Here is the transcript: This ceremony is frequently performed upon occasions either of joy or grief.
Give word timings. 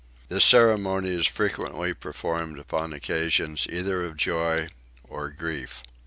This 0.29 0.43
ceremony 0.43 1.09
is 1.11 1.27
frequently 1.27 1.93
performed 1.93 2.57
upon 2.57 2.91
occasions 2.91 3.67
either 3.69 4.03
of 4.03 4.17
joy 4.17 4.69
or 5.07 5.29
grief. 5.29 5.83